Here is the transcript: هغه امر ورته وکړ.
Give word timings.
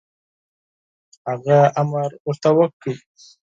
هغه 1.29 1.59
امر 1.81 2.09
ورته 2.27 2.49
وکړ. 2.57 2.93